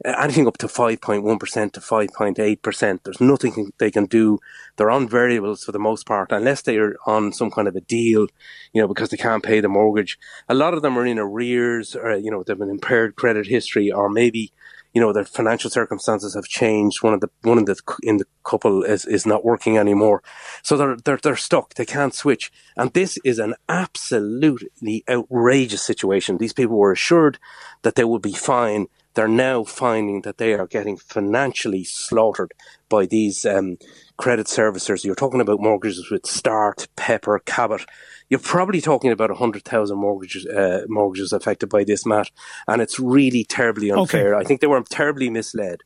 uh, 0.03 0.15
anything 0.19 0.47
up 0.47 0.57
to 0.57 0.68
5.1% 0.68 1.71
to 1.73 1.79
5.8%. 1.79 3.00
There's 3.03 3.21
nothing 3.21 3.71
they 3.77 3.91
can 3.91 4.06
do. 4.06 4.39
They're 4.77 4.89
on 4.89 5.07
variables 5.07 5.63
for 5.63 5.71
the 5.71 5.79
most 5.79 6.06
part, 6.06 6.31
unless 6.31 6.62
they 6.62 6.77
are 6.77 6.95
on 7.06 7.33
some 7.33 7.51
kind 7.51 7.67
of 7.67 7.75
a 7.75 7.81
deal, 7.81 8.27
you 8.74 8.81
know, 8.81 8.88
because 8.88 9.09
they 9.09 9.17
can't 9.17 9.44
pay 9.44 9.59
the 9.59 9.69
mortgage. 9.69 10.17
A 10.50 10.56
lot 10.56 10.74
of 10.74 10.81
them 10.81 10.97
are 10.97 11.06
in 11.06 11.19
arrears, 11.19 11.95
or, 11.95 12.15
you 12.15 12.31
know, 12.31 12.44
they've 12.44 12.59
an 12.59 12.69
impaired 12.69 13.15
credit 13.15 13.47
history, 13.47 13.91
or 13.91 14.09
maybe 14.09 14.51
you 14.93 15.01
know 15.01 15.13
their 15.13 15.23
financial 15.23 15.69
circumstances 15.69 16.35
have 16.35 16.45
changed. 16.45 17.03
One 17.03 17.13
of 17.13 17.21
the 17.21 17.29
one 17.41 17.57
of 17.57 17.65
the 17.65 17.79
in 18.03 18.17
the 18.17 18.25
couple 18.43 18.83
is, 18.83 19.05
is 19.05 19.25
not 19.25 19.45
working 19.45 19.77
anymore, 19.77 20.21
so 20.63 20.77
they're 20.77 20.97
they're 20.97 21.19
they're 21.21 21.35
stuck. 21.35 21.73
They 21.75 21.85
can't 21.85 22.13
switch, 22.13 22.51
and 22.75 22.91
this 22.93 23.17
is 23.23 23.39
an 23.39 23.55
absolutely 23.69 25.03
outrageous 25.09 25.83
situation. 25.83 26.38
These 26.38 26.53
people 26.53 26.77
were 26.77 26.91
assured 26.91 27.39
that 27.83 27.95
they 27.95 28.03
would 28.03 28.21
be 28.21 28.33
fine. 28.33 28.88
They're 29.13 29.27
now 29.27 29.65
finding 29.65 30.21
that 30.21 30.38
they 30.38 30.53
are 30.53 30.67
getting 30.67 30.97
financially 30.97 31.83
slaughtered 31.83 32.53
by 32.88 33.05
these 33.05 33.45
um, 33.45 33.77
credit 34.17 34.47
servicers. 34.47 35.03
You're 35.03 35.15
talking 35.15 35.41
about 35.41 35.59
mortgages 35.59 36.09
with 36.09 36.25
Start, 36.25 36.88
Pepper, 36.95 37.39
Cabot. 37.39 37.85
You're 38.31 38.39
probably 38.39 38.80
talking 38.80 39.12
about 39.12 39.30
100,000 39.30 39.98
mortgages, 39.98 40.45
uh, 40.45 40.86
mortgages 40.88 41.33
affected 41.33 41.68
by 41.68 41.83
this, 41.83 42.06
Matt. 42.06 42.31
And 42.66 42.81
it's 42.81 42.98
really 42.98 43.44
terribly 43.44 43.92
unfair. 43.92 44.33
Okay. 44.33 44.42
I 44.42 44.48
think 44.48 44.62
they 44.62 44.68
were 44.68 44.81
terribly 44.89 45.30
misled. 45.30 45.81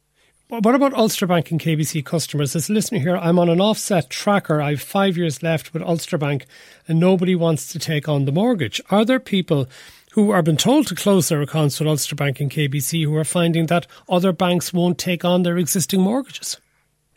What 0.49 0.75
about 0.75 0.93
Ulster 0.93 1.25
Bank 1.25 1.49
and 1.49 1.59
KBC 1.59 2.05
customers? 2.05 2.55
As 2.55 2.69
a 2.69 2.73
listener 2.73 2.99
here, 2.99 3.17
I'm 3.17 3.39
on 3.39 3.49
an 3.49 3.59
offset 3.59 4.11
tracker. 4.11 4.61
I 4.61 4.69
have 4.71 4.81
five 4.81 5.17
years 5.17 5.41
left 5.41 5.73
with 5.73 5.81
Ulster 5.81 6.19
Bank 6.19 6.45
and 6.87 6.99
nobody 6.99 7.33
wants 7.33 7.67
to 7.69 7.79
take 7.79 8.07
on 8.07 8.25
the 8.25 8.31
mortgage. 8.31 8.79
Are 8.91 9.03
there 9.03 9.19
people 9.19 9.67
who 10.11 10.29
are 10.29 10.43
been 10.43 10.55
told 10.55 10.85
to 10.87 10.95
close 10.95 11.29
their 11.29 11.41
accounts 11.41 11.79
with 11.79 11.89
Ulster 11.89 12.13
Bank 12.13 12.39
and 12.39 12.51
KBC 12.51 13.05
who 13.05 13.15
are 13.15 13.25
finding 13.25 13.65
that 13.65 13.87
other 14.07 14.31
banks 14.31 14.71
won't 14.71 14.99
take 14.99 15.25
on 15.25 15.41
their 15.41 15.57
existing 15.57 16.01
mortgages? 16.01 16.57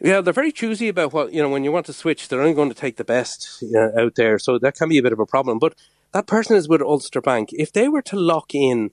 Yeah, 0.01 0.21
they're 0.21 0.33
very 0.33 0.53
choosy 0.53 0.89
about 0.89 1.13
what, 1.13 1.33
you 1.33 1.43
know, 1.43 1.49
when 1.49 1.65
you 1.65 1.73
want 1.73 1.87
to 1.87 1.93
switch, 1.93 2.29
they're 2.29 2.41
only 2.41 2.55
going 2.55 2.69
to 2.69 2.75
take 2.75 2.97
the 2.97 3.05
best 3.05 3.61
you 3.63 3.73
know, 3.73 3.93
out 3.99 4.15
there. 4.15 4.39
So 4.39 4.59
that 4.59 4.77
can 4.77 4.89
be 4.89 4.99
a 4.99 5.03
bit 5.03 5.13
of 5.13 5.19
a 5.19 5.27
problem. 5.27 5.59
But 5.59 5.75
that 6.13 6.27
person 6.27 6.57
is 6.57 6.69
with 6.69 6.83
Ulster 6.83 7.21
Bank. 7.21 7.51
If 7.53 7.73
they 7.73 7.89
were 7.89 8.03
to 8.03 8.17
lock 8.17 8.55
in 8.55 8.93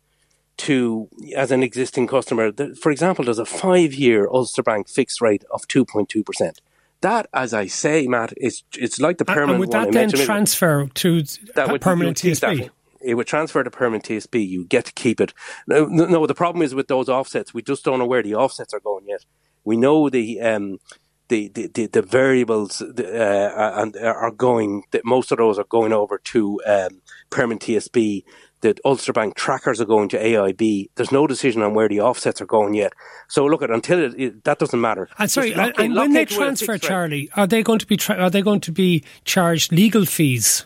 to, 0.58 1.10
as 1.36 1.52
an 1.52 1.64
existing 1.64 2.08
customer, 2.08 2.52
for 2.76 2.92
example, 2.92 3.26
there's 3.26 3.40
a 3.40 3.46
five 3.46 3.94
year 3.94 4.28
Ulster 4.28 4.64
Bank 4.64 4.88
fixed 4.88 5.22
rate 5.22 5.44
of 5.52 5.68
2.2%. 5.68 6.58
That, 7.02 7.28
as 7.34 7.54
I 7.54 7.68
say, 7.68 8.08
Matt, 8.08 8.34
is 8.38 8.64
it's 8.74 9.00
like 9.00 9.18
the 9.18 9.26
permanent 9.26 9.52
and 9.52 9.60
would 9.60 9.72
that 9.72 9.92
then 9.92 10.10
transfer 10.10 10.88
to 10.88 11.22
that 11.54 11.72
would, 11.72 11.82
permanent 11.82 12.18
TSB? 12.18 12.70
It 13.02 13.14
would 13.14 13.28
transfer 13.28 13.64
to 13.64 13.70
permanent 13.70 14.06
TSB. 14.06 14.48
You 14.48 14.66
get 14.66 14.86
to 14.86 14.94
keep 14.94 15.22
it. 15.22 15.34
No, 15.68 15.86
no, 15.86 16.26
the 16.26 16.34
problem 16.34 16.64
is 16.64 16.74
with 16.74 16.88
those 16.88 17.08
offsets. 17.08 17.54
We 17.54 17.62
just 17.62 17.84
don't 17.84 18.00
know 18.00 18.08
where 18.08 18.24
the 18.24 18.34
offsets 18.34 18.74
are 18.74 18.80
going 18.80 19.08
yet. 19.08 19.24
We 19.66 19.78
know 19.78 20.10
the 20.10 20.40
um, 20.42 20.80
the, 21.28 21.48
the, 21.50 21.68
the, 21.68 21.86
the, 21.88 22.02
variables 22.02 22.82
uh, 22.82 23.74
and 23.78 23.96
are 23.98 24.32
going. 24.32 24.84
That 24.92 25.06
most 25.06 25.32
of 25.32 25.40
those 25.40 25.58
are 25.58 25.66
going 25.66 25.92
over 25.92 26.20
to 26.26 26.62
um, 26.66 27.02
permanent 27.30 27.62
TSB. 27.62 28.24
The 28.62 28.76
Ulster 28.86 29.14
Bank 29.14 29.36
trackers 29.36 29.82
are 29.82 29.86
going 29.86 30.10
to 30.10 30.18
AIB. 30.18 30.90
There's 30.96 31.12
no 31.12 31.28
decision 31.28 31.62
on 31.62 31.74
where 31.74 31.90
the 31.90 32.02
offsets 32.02 32.42
are 32.42 32.46
going 32.46 32.74
yet. 32.74 32.94
So 33.28 33.46
look 33.46 33.62
at 33.62 33.70
until 33.70 34.00
it, 34.00 34.20
it, 34.20 34.44
that 34.46 34.60
doesn't 34.60 34.80
matter. 34.80 35.10
And 35.20 35.30
sorry, 35.30 35.54
and, 35.54 35.78
in, 35.80 35.94
when 35.94 36.14
they 36.14 36.26
transfer, 36.26 36.78
Charlie, 36.78 37.30
are 37.36 37.48
they 37.48 37.64
going 37.64 37.80
to 37.80 37.88
be 37.88 37.98
tra- 37.98 38.18
are 38.18 38.30
they 38.30 38.42
going 38.42 38.62
to 38.62 38.72
be 38.72 39.04
charged 39.24 39.72
legal 39.72 40.06
fees 40.06 40.66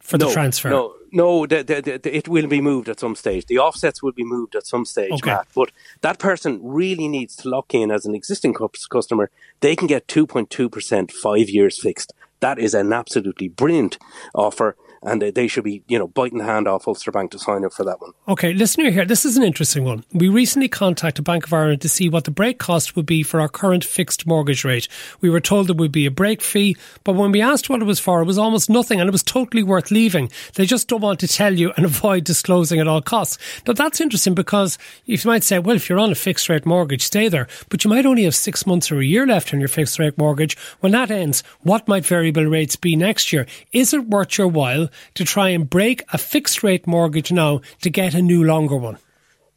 for 0.00 0.18
no, 0.18 0.26
the 0.26 0.32
transfer? 0.32 0.70
No, 0.70 0.94
no, 1.12 1.46
the, 1.46 1.62
the, 1.62 1.80
the, 2.02 2.16
it 2.16 2.28
will 2.28 2.46
be 2.46 2.60
moved 2.60 2.88
at 2.88 3.00
some 3.00 3.14
stage. 3.14 3.46
The 3.46 3.58
offsets 3.58 4.02
will 4.02 4.12
be 4.12 4.24
moved 4.24 4.54
at 4.54 4.66
some 4.66 4.84
stage, 4.84 5.12
okay. 5.12 5.30
Matt. 5.30 5.48
But 5.54 5.70
that 6.00 6.18
person 6.18 6.60
really 6.62 7.08
needs 7.08 7.36
to 7.36 7.48
lock 7.48 7.74
in 7.74 7.90
as 7.90 8.06
an 8.06 8.14
existing 8.14 8.54
customer. 8.54 9.30
They 9.60 9.76
can 9.76 9.86
get 9.86 10.06
2.2% 10.06 11.10
five 11.12 11.48
years 11.48 11.80
fixed. 11.80 12.12
That 12.40 12.58
is 12.58 12.74
an 12.74 12.92
absolutely 12.92 13.48
brilliant 13.48 13.98
offer 14.34 14.76
and 15.02 15.22
uh, 15.22 15.30
they 15.34 15.46
should 15.46 15.64
be, 15.64 15.82
you 15.88 15.98
know, 15.98 16.06
biting 16.08 16.38
the 16.38 16.44
hand 16.44 16.66
off 16.66 16.88
Ulster 16.88 17.10
Bank 17.10 17.30
to 17.32 17.38
sign 17.38 17.64
up 17.64 17.72
for 17.72 17.84
that 17.84 18.00
one. 18.00 18.12
Okay, 18.26 18.52
listener 18.52 18.90
here, 18.90 19.04
this 19.04 19.24
is 19.24 19.36
an 19.36 19.42
interesting 19.42 19.84
one. 19.84 20.04
We 20.12 20.28
recently 20.28 20.68
contacted 20.68 21.24
Bank 21.24 21.46
of 21.46 21.52
Ireland 21.52 21.80
to 21.82 21.88
see 21.88 22.08
what 22.08 22.24
the 22.24 22.30
break 22.30 22.58
cost 22.58 22.96
would 22.96 23.06
be 23.06 23.22
for 23.22 23.40
our 23.40 23.48
current 23.48 23.84
fixed 23.84 24.26
mortgage 24.26 24.64
rate. 24.64 24.88
We 25.20 25.30
were 25.30 25.40
told 25.40 25.68
there 25.68 25.76
would 25.76 25.92
be 25.92 26.06
a 26.06 26.10
break 26.10 26.42
fee, 26.42 26.76
but 27.04 27.14
when 27.14 27.32
we 27.32 27.40
asked 27.40 27.70
what 27.70 27.82
it 27.82 27.86
was 27.86 28.00
for, 28.00 28.20
it 28.20 28.26
was 28.26 28.38
almost 28.38 28.70
nothing 28.70 29.00
and 29.00 29.08
it 29.08 29.12
was 29.12 29.22
totally 29.22 29.62
worth 29.62 29.90
leaving. 29.90 30.30
They 30.54 30.66
just 30.66 30.88
don't 30.88 31.00
want 31.00 31.20
to 31.20 31.28
tell 31.28 31.54
you 31.54 31.72
and 31.76 31.84
avoid 31.86 32.24
disclosing 32.24 32.80
at 32.80 32.88
all 32.88 33.02
costs. 33.02 33.38
Now 33.66 33.74
that's 33.74 34.00
interesting 34.00 34.34
because 34.34 34.78
you 35.04 35.18
might 35.24 35.44
say, 35.44 35.58
well, 35.58 35.76
if 35.76 35.88
you're 35.88 35.98
on 35.98 36.12
a 36.12 36.16
fixed 36.16 36.48
rate 36.48 36.66
mortgage, 36.66 37.02
stay 37.02 37.28
there, 37.28 37.48
but 37.68 37.84
you 37.84 37.90
might 37.90 38.06
only 38.06 38.24
have 38.24 38.34
six 38.34 38.66
months 38.66 38.90
or 38.90 38.98
a 38.98 39.04
year 39.04 39.26
left 39.26 39.52
on 39.52 39.60
your 39.60 39.68
fixed 39.68 39.98
rate 39.98 40.18
mortgage. 40.18 40.56
When 40.80 40.92
that 40.92 41.10
ends, 41.10 41.42
what 41.62 41.88
might 41.88 42.06
variable 42.06 42.44
rates 42.44 42.76
be 42.76 42.96
next 42.96 43.32
year? 43.32 43.46
Is 43.72 43.92
it 43.92 44.08
worth 44.08 44.38
your 44.38 44.48
while 44.48 44.87
to 45.14 45.24
try 45.24 45.50
and 45.50 45.68
break 45.68 46.04
a 46.12 46.18
fixed 46.18 46.62
rate 46.62 46.86
mortgage 46.86 47.32
now 47.32 47.60
to 47.82 47.90
get 47.90 48.14
a 48.14 48.22
new 48.22 48.44
longer 48.44 48.76
one? 48.76 48.98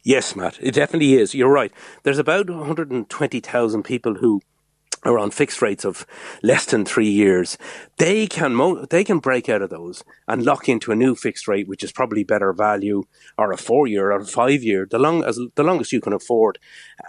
Yes, 0.04 0.34
Matt, 0.34 0.58
it 0.60 0.74
definitely 0.74 1.14
is. 1.14 1.34
You're 1.34 1.48
right. 1.48 1.72
There's 2.02 2.18
about 2.18 2.50
120,000 2.50 3.82
people 3.84 4.14
who 4.14 4.40
are 5.04 5.18
on 5.18 5.30
fixed 5.30 5.60
rates 5.60 5.84
of 5.84 6.06
less 6.42 6.66
than 6.66 6.84
three 6.84 7.08
years, 7.08 7.58
they 7.98 8.26
can 8.26 8.54
mo- 8.54 8.86
they 8.86 9.02
can 9.02 9.18
break 9.18 9.48
out 9.48 9.62
of 9.62 9.70
those 9.70 10.04
and 10.28 10.44
lock 10.44 10.68
into 10.68 10.92
a 10.92 10.96
new 10.96 11.14
fixed 11.14 11.48
rate, 11.48 11.66
which 11.66 11.82
is 11.82 11.92
probably 11.92 12.22
better 12.22 12.52
value, 12.52 13.02
or 13.36 13.52
a 13.52 13.56
four 13.56 13.86
year 13.86 14.12
or 14.12 14.20
a 14.20 14.24
five 14.24 14.62
year, 14.62 14.86
the 14.88 14.98
long 14.98 15.24
as 15.24 15.40
the 15.56 15.64
longest 15.64 15.92
you 15.92 16.00
can 16.00 16.12
afford, 16.12 16.58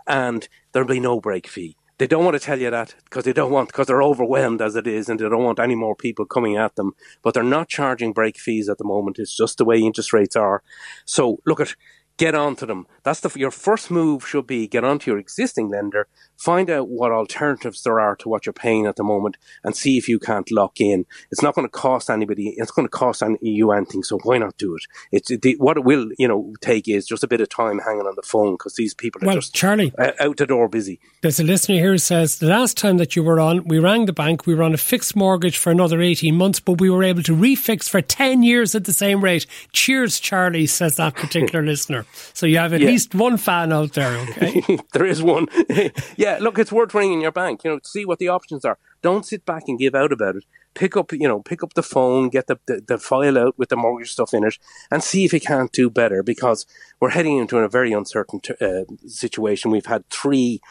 and 0.07 0.47
there'll 0.71 0.87
be 0.87 0.99
no 0.99 1.19
break 1.19 1.47
fee. 1.47 1.75
They 1.99 2.07
don't 2.07 2.25
want 2.25 2.33
to 2.35 2.39
tell 2.39 2.59
you 2.59 2.71
that 2.71 2.95
because 3.05 3.23
they 3.23 3.33
don't 3.33 3.51
want 3.51 3.69
because 3.69 3.87
they're 3.87 4.01
overwhelmed 4.01 4.61
as 4.61 4.75
it 4.75 4.87
is, 4.87 5.09
and 5.09 5.19
they 5.19 5.29
don't 5.29 5.43
want 5.43 5.59
any 5.59 5.75
more 5.75 5.95
people 5.95 6.25
coming 6.25 6.57
at 6.57 6.75
them. 6.75 6.93
But 7.21 7.33
they're 7.33 7.43
not 7.43 7.69
charging 7.69 8.13
break 8.13 8.37
fees 8.37 8.67
at 8.67 8.77
the 8.77 8.83
moment. 8.83 9.19
It's 9.19 9.35
just 9.35 9.57
the 9.57 9.65
way 9.65 9.79
interest 9.79 10.11
rates 10.11 10.35
are. 10.35 10.63
So 11.05 11.39
look 11.45 11.59
at 11.59 11.75
get 12.23 12.35
onto 12.35 12.65
them. 12.65 12.87
That's 13.03 13.19
the 13.19 13.31
your 13.37 13.51
first 13.51 13.91
move 13.91 14.25
should 14.25 14.47
be 14.47 14.65
get 14.65 14.85
onto 14.85 15.11
your 15.11 15.19
existing 15.19 15.69
lender, 15.69 16.07
find 16.37 16.69
out 16.69 16.87
what 16.87 17.11
alternatives 17.11 17.83
there 17.83 17.99
are 17.99 18.15
to 18.17 18.29
what 18.29 18.45
you're 18.45 18.53
paying 18.53 18.85
at 18.85 18.95
the 18.95 19.03
moment, 19.03 19.35
and 19.63 19.75
see 19.75 19.97
if 19.97 20.07
you 20.07 20.19
can't 20.19 20.49
lock 20.49 20.79
in. 20.79 21.05
It's 21.29 21.41
not 21.41 21.53
going 21.53 21.67
to 21.67 21.71
cost 21.71 22.09
anybody. 22.09 22.53
It's 22.55 22.71
going 22.71 22.87
to 22.87 22.89
cost 22.89 23.21
you 23.41 23.71
anything. 23.71 24.03
So 24.03 24.19
why 24.23 24.37
not 24.37 24.57
do 24.57 24.75
it? 24.75 24.83
It's 25.11 25.27
the, 25.27 25.55
what 25.57 25.75
it 25.75 25.83
will 25.83 26.09
you 26.17 26.29
know 26.29 26.53
take 26.61 26.87
is 26.87 27.05
just 27.05 27.25
a 27.25 27.27
bit 27.27 27.41
of 27.41 27.49
time 27.49 27.79
hanging 27.79 28.07
on 28.07 28.15
the 28.15 28.21
phone 28.21 28.53
because 28.53 28.75
these 28.75 28.93
people 28.93 29.21
are 29.23 29.27
well, 29.27 29.35
just 29.35 29.53
Charlie 29.53 29.91
out 29.99 30.37
the 30.37 30.47
door 30.47 30.69
busy. 30.69 31.01
There's 31.21 31.41
a 31.41 31.43
listener 31.43 31.75
here 31.75 31.91
who 31.91 31.97
says 31.97 32.39
the 32.39 32.47
last 32.47 32.77
time 32.77 32.97
that 32.97 33.17
you 33.17 33.23
were 33.23 33.39
on, 33.41 33.65
we 33.65 33.79
rang 33.79 34.05
the 34.05 34.13
bank. 34.13 34.45
We 34.45 34.55
were 34.55 34.63
on 34.63 34.73
a 34.73 34.77
fixed 34.77 35.15
mortgage 35.15 35.57
for 35.57 35.71
another 35.71 36.01
18 36.01 36.35
months, 36.35 36.61
but 36.61 36.79
we 36.79 36.89
were 36.89 37.03
able 37.03 37.23
to 37.23 37.35
refix 37.35 37.89
for 37.89 38.01
10 38.01 38.43
years 38.43 38.75
at 38.75 38.85
the 38.85 38.93
same 38.93 39.21
rate. 39.21 39.45
Cheers, 39.73 40.21
Charlie, 40.21 40.67
says 40.67 40.95
that 40.95 41.15
particular 41.15 41.65
listener. 41.73 42.05
So 42.33 42.45
you 42.45 42.57
have 42.57 42.73
at 42.73 42.81
yeah. 42.81 42.87
least 42.87 43.15
one 43.15 43.37
fan 43.37 43.71
out 43.73 43.93
there, 43.93 44.17
okay? 44.29 44.79
there 44.93 45.05
is 45.05 45.21
one. 45.21 45.47
yeah, 46.17 46.37
look, 46.39 46.59
it's 46.59 46.71
worth 46.71 46.93
ringing 46.93 47.21
your 47.21 47.31
bank, 47.31 47.63
you 47.63 47.71
know, 47.71 47.79
to 47.79 47.87
see 47.87 48.05
what 48.05 48.19
the 48.19 48.27
options 48.27 48.63
are. 48.65 48.77
Don't 49.01 49.25
sit 49.25 49.45
back 49.45 49.63
and 49.67 49.79
give 49.79 49.95
out 49.95 50.11
about 50.11 50.35
it. 50.35 50.45
Pick 50.75 50.97
up, 50.97 51.11
you 51.11 51.27
know, 51.27 51.41
pick 51.41 51.61
up 51.61 51.73
the 51.73 51.83
phone, 51.83 52.29
get 52.29 52.47
the, 52.47 52.59
the, 52.65 52.81
the 52.87 52.97
file 52.97 53.37
out 53.37 53.57
with 53.57 53.69
the 53.69 53.75
mortgage 53.75 54.11
stuff 54.11 54.33
in 54.33 54.43
it, 54.43 54.57
and 54.89 55.03
see 55.03 55.25
if 55.25 55.33
you 55.33 55.39
can't 55.39 55.71
do 55.71 55.89
better 55.89 56.23
because 56.23 56.65
we're 56.99 57.09
heading 57.09 57.37
into 57.37 57.57
a 57.57 57.69
very 57.69 57.91
uncertain 57.91 58.41
uh, 58.59 58.83
situation. 59.05 59.71
We've 59.71 59.85
had 59.85 60.09
three 60.09 60.61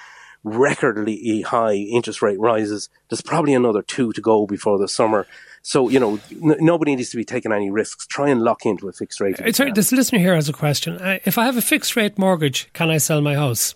recordly 0.44 1.42
high 1.42 1.75
interest 1.75 2.22
rate 2.22 2.38
rises. 2.40 2.88
There's 3.08 3.22
probably 3.22 3.54
another 3.54 3.82
two 3.82 4.12
to 4.12 4.20
go 4.20 4.46
before 4.46 4.78
the 4.78 4.88
summer. 4.88 5.26
So, 5.62 5.88
you 5.88 6.00
know, 6.00 6.18
n- 6.30 6.56
nobody 6.58 6.96
needs 6.96 7.11
to 7.11 7.16
be 7.16 7.25
taking 7.25 7.52
any 7.52 7.70
risks. 7.70 8.06
Try 8.06 8.30
and 8.30 8.42
lock 8.42 8.66
into 8.66 8.88
a 8.88 8.92
fixed 8.92 9.20
rate. 9.20 9.37
Sorry, 9.54 9.72
this 9.72 9.92
listener 9.92 10.18
here 10.18 10.34
has 10.34 10.49
a 10.49 10.52
question. 10.52 10.99
Uh, 10.99 11.18
if 11.25 11.38
I 11.38 11.44
have 11.44 11.56
a 11.56 11.62
fixed 11.62 11.94
rate 11.94 12.18
mortgage, 12.18 12.72
can 12.72 12.90
I 12.90 12.99
sell 12.99 13.20
my 13.20 13.34
house? 13.34 13.75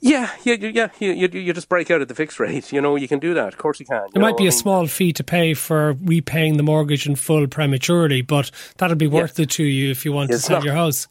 Yeah, 0.00 0.30
yeah, 0.44 0.54
yeah. 0.54 0.88
You, 1.00 1.10
you, 1.10 1.28
you 1.28 1.52
just 1.52 1.68
break 1.68 1.90
out 1.90 2.00
at 2.00 2.06
the 2.06 2.14
fixed 2.14 2.38
rate. 2.38 2.72
You 2.72 2.80
know, 2.80 2.94
you 2.94 3.08
can 3.08 3.18
do 3.18 3.34
that. 3.34 3.48
Of 3.48 3.58
course, 3.58 3.80
you 3.80 3.86
can. 3.86 3.96
You 3.96 4.08
there 4.14 4.22
know, 4.22 4.28
might 4.28 4.36
be 4.36 4.46
a 4.46 4.52
small 4.52 4.86
fee 4.86 5.12
to 5.14 5.24
pay 5.24 5.54
for 5.54 5.94
repaying 6.04 6.56
the 6.56 6.62
mortgage 6.62 7.06
in 7.06 7.16
full 7.16 7.48
prematurely, 7.48 8.22
but 8.22 8.52
that'll 8.76 8.96
be 8.96 9.08
worth 9.08 9.38
yeah. 9.38 9.42
it 9.42 9.50
to 9.50 9.64
you 9.64 9.90
if 9.90 10.04
you 10.04 10.12
want 10.12 10.30
to 10.30 10.38
sell 10.38 10.58
not, 10.58 10.64
your 10.64 10.74
house. 10.74 11.08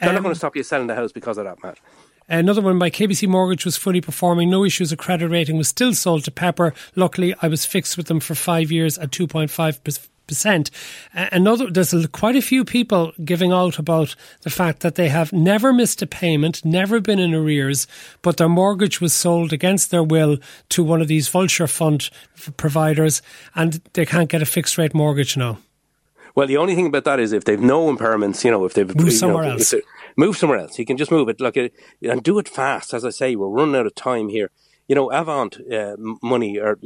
They're 0.00 0.10
um, 0.10 0.16
not 0.16 0.22
going 0.22 0.34
to 0.34 0.38
stop 0.38 0.54
you 0.54 0.62
selling 0.62 0.86
the 0.86 0.94
house 0.94 1.12
because 1.12 1.38
of 1.38 1.44
that, 1.44 1.62
Matt. 1.62 1.78
Another 2.28 2.60
one 2.60 2.78
by 2.78 2.90
KBC 2.90 3.28
Mortgage 3.28 3.64
was 3.64 3.76
fully 3.76 4.00
performing, 4.00 4.50
no 4.50 4.64
issues 4.64 4.90
of 4.90 4.98
credit 4.98 5.28
rating, 5.28 5.56
was 5.56 5.68
still 5.68 5.94
sold 5.94 6.24
to 6.24 6.30
Pepper. 6.30 6.74
Luckily, 6.96 7.34
I 7.40 7.48
was 7.48 7.64
fixed 7.64 7.96
with 7.96 8.06
them 8.06 8.18
for 8.18 8.34
five 8.34 8.72
years 8.72 8.98
at 8.98 9.10
2.5 9.10 10.08
percent. 10.26 10.70
Another, 11.14 11.70
there's 11.70 11.94
quite 12.08 12.36
a 12.36 12.42
few 12.42 12.64
people 12.64 13.12
giving 13.24 13.52
out 13.52 13.78
about 13.78 14.16
the 14.42 14.50
fact 14.50 14.80
that 14.80 14.96
they 14.96 15.08
have 15.08 15.32
never 15.32 15.72
missed 15.72 16.02
a 16.02 16.06
payment, 16.06 16.64
never 16.64 17.00
been 17.00 17.18
in 17.18 17.34
arrears, 17.34 17.86
but 18.22 18.36
their 18.36 18.48
mortgage 18.48 19.00
was 19.00 19.14
sold 19.14 19.52
against 19.52 19.90
their 19.90 20.02
will 20.02 20.38
to 20.70 20.82
one 20.82 21.00
of 21.00 21.08
these 21.08 21.28
vulture 21.28 21.66
fund 21.66 22.10
providers, 22.56 23.22
and 23.54 23.80
they 23.92 24.04
can't 24.04 24.28
get 24.28 24.42
a 24.42 24.46
fixed 24.46 24.78
rate 24.78 24.94
mortgage 24.94 25.36
now. 25.36 25.58
Well, 26.34 26.46
the 26.46 26.58
only 26.58 26.74
thing 26.74 26.86
about 26.86 27.04
that 27.04 27.18
is 27.18 27.32
if 27.32 27.44
they've 27.44 27.60
no 27.60 27.90
impairments, 27.94 28.44
you 28.44 28.50
know, 28.50 28.66
if 28.66 28.74
they've 28.74 28.94
move 28.94 29.12
somewhere 29.14 29.44
know, 29.44 29.52
else, 29.52 29.72
move 30.16 30.36
somewhere 30.36 30.58
else. 30.58 30.78
You 30.78 30.86
can 30.86 30.96
just 30.96 31.10
move 31.10 31.28
it 31.28 31.40
like 31.40 31.56
and 31.56 32.22
do 32.22 32.38
it 32.38 32.48
fast. 32.48 32.94
As 32.94 33.04
I 33.04 33.10
say, 33.10 33.36
we're 33.36 33.48
running 33.48 33.76
out 33.76 33.86
of 33.86 33.94
time 33.94 34.28
here. 34.28 34.50
You 34.88 34.94
know, 34.94 35.10
Avant 35.10 35.58
uh, 35.72 35.96
money, 36.22 36.58
or 36.58 36.78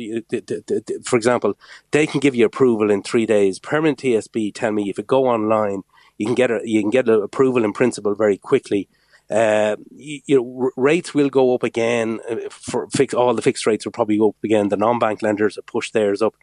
for 1.04 1.16
example, 1.16 1.58
they 1.90 2.06
can 2.06 2.20
give 2.20 2.34
you 2.34 2.46
approval 2.46 2.90
in 2.90 3.02
three 3.02 3.26
days. 3.26 3.58
Permanent 3.58 3.98
TSB 3.98 4.54
tell 4.54 4.72
me 4.72 4.88
if 4.88 4.96
you 4.96 5.04
go 5.04 5.26
online, 5.26 5.82
you 6.16 6.26
can 6.26 6.34
get 6.34 6.50
a, 6.50 6.60
you 6.64 6.80
can 6.80 6.90
get 6.90 7.08
approval 7.08 7.64
in 7.64 7.72
principle 7.72 8.14
very 8.14 8.38
quickly. 8.38 8.88
Uh, 9.30 9.76
you, 9.94 10.20
you, 10.26 10.36
know, 10.36 10.70
rates 10.76 11.14
will 11.14 11.28
go 11.28 11.54
up 11.54 11.62
again. 11.62 12.20
Uh, 12.28 12.36
for 12.50 12.88
fix, 12.88 13.14
all 13.14 13.32
the 13.34 13.42
fixed 13.42 13.66
rates 13.66 13.84
will 13.84 13.92
probably 13.92 14.18
go 14.18 14.30
up 14.30 14.36
again. 14.42 14.68
The 14.68 14.76
non-bank 14.76 15.22
lenders 15.22 15.56
have 15.56 15.66
pushed 15.66 15.92
theirs 15.92 16.20
up, 16.20 16.34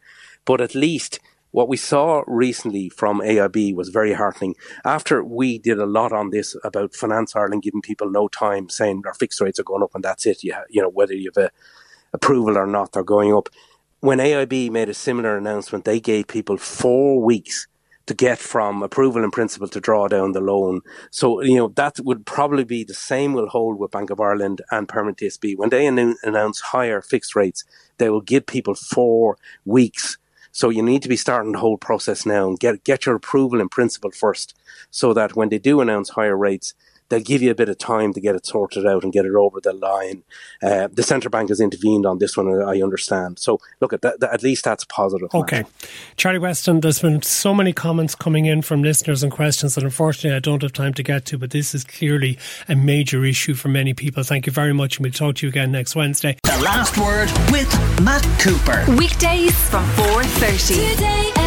but 0.44 0.60
at 0.60 0.74
least 0.74 1.20
what 1.50 1.68
we 1.68 1.76
saw 1.76 2.22
recently 2.26 2.88
from 2.88 3.20
AIB 3.20 3.74
was 3.74 3.88
very 3.88 4.12
heartening. 4.12 4.54
After 4.84 5.24
we 5.24 5.58
did 5.58 5.78
a 5.78 5.86
lot 5.86 6.12
on 6.12 6.30
this 6.30 6.56
about 6.62 6.94
Finance 6.94 7.34
Ireland 7.34 7.62
giving 7.62 7.82
people 7.82 8.10
no 8.10 8.28
time, 8.28 8.68
saying 8.68 9.02
our 9.06 9.14
fixed 9.14 9.40
rates 9.40 9.58
are 9.58 9.64
going 9.64 9.82
up 9.82 9.94
and 9.94 10.04
that's 10.04 10.26
it. 10.26 10.44
You, 10.44 10.54
you 10.68 10.82
know, 10.82 10.90
whether 10.90 11.14
you 11.14 11.30
have 11.34 11.44
a 11.44 11.50
approval 12.12 12.56
or 12.56 12.66
not, 12.66 12.92
they're 12.92 13.02
going 13.02 13.34
up. 13.34 13.48
When 14.00 14.18
AIB 14.18 14.70
made 14.70 14.88
a 14.88 14.94
similar 14.94 15.36
announcement, 15.36 15.84
they 15.84 16.00
gave 16.00 16.28
people 16.28 16.56
four 16.56 17.20
weeks 17.20 17.66
to 18.06 18.14
get 18.14 18.38
from 18.38 18.82
approval 18.82 19.22
in 19.22 19.30
principle 19.30 19.68
to 19.68 19.80
draw 19.80 20.08
down 20.08 20.32
the 20.32 20.40
loan. 20.40 20.80
So, 21.10 21.42
you 21.42 21.56
know, 21.56 21.68
that 21.76 22.00
would 22.00 22.24
probably 22.24 22.64
be 22.64 22.82
the 22.82 22.94
same 22.94 23.34
will 23.34 23.48
hold 23.48 23.78
with 23.78 23.90
Bank 23.90 24.08
of 24.10 24.20
Ireland 24.20 24.62
and 24.70 24.88
Permanent 24.88 25.18
TSB. 25.18 25.58
When 25.58 25.68
they 25.68 25.86
announce 25.86 26.60
higher 26.60 27.02
fixed 27.02 27.36
rates, 27.36 27.64
they 27.98 28.08
will 28.08 28.22
give 28.22 28.46
people 28.46 28.74
four 28.74 29.36
weeks 29.66 30.16
so 30.58 30.70
you 30.70 30.82
need 30.82 31.02
to 31.02 31.08
be 31.08 31.16
starting 31.16 31.52
the 31.52 31.58
whole 31.60 31.78
process 31.78 32.26
now 32.26 32.48
and 32.48 32.58
get 32.58 32.82
get 32.82 33.06
your 33.06 33.14
approval 33.14 33.60
in 33.60 33.68
principle 33.68 34.10
first, 34.10 34.56
so 34.90 35.14
that 35.14 35.36
when 35.36 35.50
they 35.50 35.58
do 35.60 35.80
announce 35.80 36.08
higher 36.08 36.36
rates, 36.36 36.74
they'll 37.08 37.20
give 37.20 37.42
you 37.42 37.50
a 37.50 37.54
bit 37.54 37.68
of 37.68 37.78
time 37.78 38.12
to 38.12 38.20
get 38.20 38.34
it 38.34 38.46
sorted 38.46 38.86
out 38.86 39.02
and 39.02 39.12
get 39.12 39.24
it 39.24 39.34
over 39.34 39.60
the 39.60 39.72
line. 39.72 40.22
Uh, 40.62 40.88
the 40.92 41.02
central 41.02 41.30
bank 41.30 41.48
has 41.48 41.60
intervened 41.60 42.06
on 42.06 42.18
this 42.18 42.36
one, 42.36 42.48
I 42.62 42.82
understand. 42.82 43.38
So, 43.38 43.60
look 43.80 43.92
at 43.92 44.02
that. 44.02 44.22
At 44.22 44.42
least 44.42 44.64
that's 44.64 44.84
positive. 44.84 45.28
Okay, 45.34 45.64
Charlie 46.16 46.38
Weston. 46.38 46.80
There's 46.80 47.00
been 47.00 47.22
so 47.22 47.54
many 47.54 47.72
comments 47.72 48.14
coming 48.14 48.46
in 48.46 48.62
from 48.62 48.82
listeners 48.82 49.22
and 49.22 49.32
questions 49.32 49.74
that 49.74 49.84
unfortunately 49.84 50.36
I 50.36 50.40
don't 50.40 50.62
have 50.62 50.72
time 50.72 50.94
to 50.94 51.02
get 51.02 51.24
to. 51.26 51.38
But 51.38 51.50
this 51.50 51.74
is 51.74 51.84
clearly 51.84 52.38
a 52.68 52.76
major 52.76 53.24
issue 53.24 53.54
for 53.54 53.68
many 53.68 53.94
people. 53.94 54.22
Thank 54.22 54.46
you 54.46 54.52
very 54.52 54.74
much, 54.74 54.96
and 54.96 55.04
we'll 55.04 55.12
talk 55.12 55.36
to 55.36 55.46
you 55.46 55.50
again 55.50 55.72
next 55.72 55.94
Wednesday. 55.94 56.36
The 56.44 56.60
last 56.62 56.98
word 56.98 57.30
with 57.52 57.70
Matt 58.02 58.26
Cooper. 58.40 58.84
Weekdays 58.96 59.54
from 59.68 59.84
four 59.90 60.24
thirty. 60.24 61.37